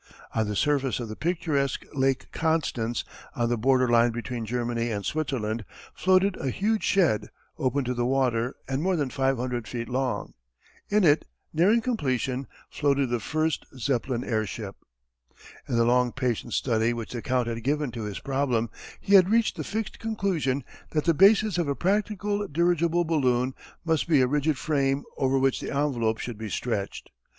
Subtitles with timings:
[0.33, 3.03] On the surface of the picturesque Lake Constance,
[3.35, 8.07] on the border line between Germany and Switzerland, floated a huge shed, open to the
[8.07, 10.33] water and more than five hundred feet long.
[10.89, 14.75] In it, nearing completion, floated the first Zeppelin airship.
[15.69, 19.29] In the long patient study which the Count had given to his problem he had
[19.29, 20.63] reached the fixed conclusion
[20.93, 23.53] that the basis of a practical dirigible balloon
[23.85, 27.11] must be a rigid frame over which the envelope should be stretched.